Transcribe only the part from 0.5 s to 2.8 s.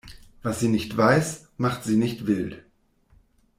sie nicht weiß, macht sie nicht wild.